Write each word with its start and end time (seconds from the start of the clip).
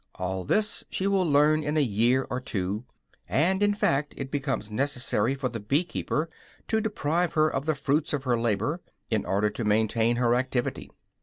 All 0.15 0.45
this 0.45 0.83
she 0.89 1.05
will 1.05 1.29
learn 1.29 1.61
in 1.63 1.77
a 1.77 1.81
year 1.81 2.25
or 2.31 2.41
two; 2.41 2.85
and 3.29 3.61
in 3.61 3.75
fact 3.75 4.15
it 4.17 4.31
becomes 4.31 4.71
necessary 4.71 5.35
for 5.35 5.47
the 5.47 5.59
bee 5.59 5.83
keeper 5.83 6.27
to 6.69 6.81
deprive 6.81 7.33
her 7.33 7.47
of 7.47 7.67
the 7.67 7.75
fruits 7.75 8.11
of 8.11 8.23
her 8.23 8.39
labor, 8.39 8.81
in 9.11 9.27
order 9.27 9.51
to 9.51 9.63
maintain 9.63 10.15
her 10.15 10.33
activity. 10.33 10.89